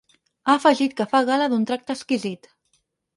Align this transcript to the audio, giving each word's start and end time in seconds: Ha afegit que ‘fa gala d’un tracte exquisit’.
Ha 0.45 0.53
afegit 0.59 0.95
que 1.01 1.05
‘fa 1.11 1.21
gala 1.27 1.49
d’un 1.51 1.67
tracte 1.73 1.97
exquisit’. 1.99 2.49